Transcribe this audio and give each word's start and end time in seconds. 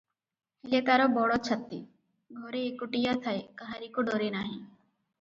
ହେଲେ 0.63 0.79
ତାର 0.87 1.05
ବଡ଼ 1.17 1.37
ଛାତି, 1.49 1.79
ଘରେ 2.41 2.65
ଏକୁଟିଆ 2.73 3.15
ଥାଏ, 3.29 3.47
କାହାରିକୁ 3.63 4.11
ଡରେ 4.13 4.37
ନାହିଁ। 4.41 4.61